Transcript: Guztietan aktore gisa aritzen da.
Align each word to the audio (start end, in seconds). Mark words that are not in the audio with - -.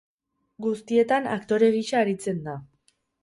Guztietan 0.65 1.27
aktore 1.35 1.69
gisa 1.77 1.99
aritzen 2.05 2.43
da. 2.49 2.57